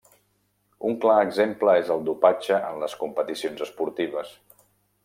[0.91, 4.35] Un clar exemple és el dopatge en les competicions esportives.